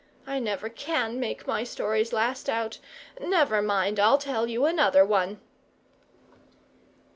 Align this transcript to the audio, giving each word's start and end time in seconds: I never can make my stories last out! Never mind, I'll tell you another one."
I 0.25 0.39
never 0.39 0.67
can 0.67 1.19
make 1.19 1.45
my 1.45 1.63
stories 1.63 2.11
last 2.11 2.49
out! 2.49 2.79
Never 3.23 3.61
mind, 3.61 3.99
I'll 3.99 4.17
tell 4.17 4.47
you 4.49 4.65
another 4.65 5.05
one." 5.05 5.39